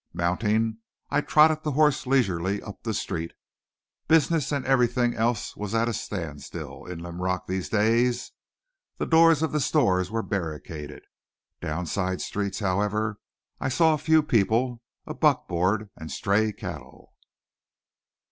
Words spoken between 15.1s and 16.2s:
buckboard, and